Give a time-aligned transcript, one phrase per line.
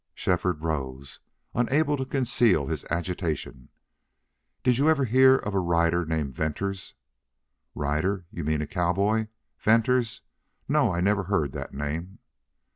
[0.15, 1.19] Shefford rose,
[1.53, 3.69] unable to conceal his agitation.
[4.63, 6.95] "Did you ever hear of a rider named Venters?"
[7.75, 8.25] "Rider?
[8.31, 9.27] You mean a cowboy?
[9.59, 10.21] Venters.
[10.67, 12.17] No, I never heard that name."